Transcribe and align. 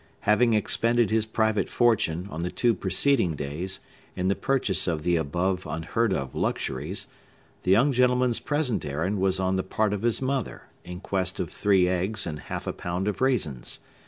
Having 0.21 0.55
expended 0.55 1.11
his 1.11 1.27
private 1.27 1.69
fortune, 1.69 2.27
on 2.31 2.39
the 2.39 2.49
two 2.49 2.73
preceding 2.73 3.35
days, 3.35 3.81
in 4.15 4.29
the 4.29 4.35
purchase 4.35 4.87
of 4.87 5.03
the 5.03 5.15
above 5.15 5.67
unheard 5.67 6.11
of 6.11 6.33
luxuries, 6.33 7.05
the 7.61 7.69
young 7.69 7.91
gentleman's 7.91 8.39
present 8.39 8.83
errand 8.83 9.19
was 9.19 9.39
on 9.39 9.57
the 9.57 9.63
part 9.63 9.93
of 9.93 10.01
his 10.01 10.19
mother, 10.19 10.63
in 10.83 11.01
quest 11.01 11.39
of 11.39 11.51
three 11.51 11.87
eggs 11.87 12.25
and 12.25 12.39
half 12.49 12.65
a 12.65 12.73
pound 12.73 13.07
of 13.07 13.21
raisins. 13.21 13.77